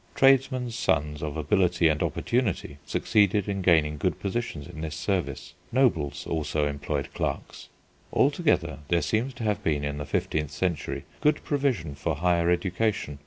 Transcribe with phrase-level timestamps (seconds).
[0.15, 5.53] Tradesmen's sons of ability and opportunity succeeded in gaining good positions in this service.
[5.71, 7.69] Nobles also employed clerks.
[8.11, 13.19] Altogether there seems to have been in the fifteenth century good provision for higher education.